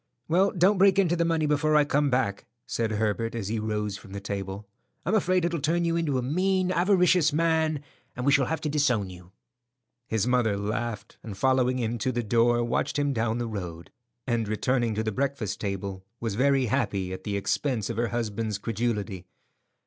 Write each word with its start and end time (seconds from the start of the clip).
"Well, 0.27 0.49
don't 0.49 0.79
break 0.79 0.97
into 0.97 1.15
the 1.15 1.23
money 1.25 1.45
before 1.45 1.75
I 1.75 1.85
come 1.85 2.09
back," 2.09 2.47
said 2.65 2.93
Herbert 2.93 3.35
as 3.35 3.49
he 3.49 3.59
rose 3.59 3.97
from 3.99 4.13
the 4.13 4.19
table. 4.19 4.67
"I'm 5.05 5.13
afraid 5.13 5.45
it'll 5.45 5.61
turn 5.61 5.85
you 5.85 5.95
into 5.95 6.17
a 6.17 6.23
mean, 6.23 6.71
avaricious 6.71 7.31
man, 7.31 7.83
and 8.15 8.25
we 8.25 8.31
shall 8.31 8.47
have 8.47 8.61
to 8.61 8.69
disown 8.69 9.11
you." 9.11 9.31
His 10.07 10.25
mother 10.25 10.57
laughed, 10.57 11.19
and 11.21 11.37
following 11.37 11.77
him 11.77 11.99
to 11.99 12.11
the 12.11 12.23
door, 12.23 12.63
watched 12.63 12.97
him 12.97 13.13
down 13.13 13.37
the 13.37 13.45
road; 13.45 13.91
and 14.25 14.47
returning 14.47 14.95
to 14.95 15.03
the 15.03 15.11
breakfast 15.11 15.59
table, 15.61 16.03
was 16.19 16.33
very 16.33 16.65
happy 16.65 17.13
at 17.13 17.23
the 17.23 17.37
expense 17.37 17.91
of 17.91 17.97
her 17.97 18.07
husband's 18.07 18.57
credulity. 18.57 19.27